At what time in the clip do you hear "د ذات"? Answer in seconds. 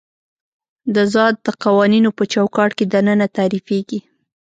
0.95-1.35